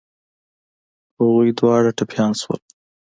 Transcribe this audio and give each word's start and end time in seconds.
هغوی 1.19 1.49
دواړه 1.59 1.91
ټپيان 1.97 2.31
شول. 2.41 2.59